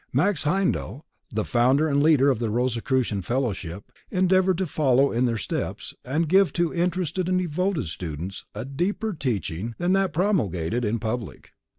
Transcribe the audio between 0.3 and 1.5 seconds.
Heindel, the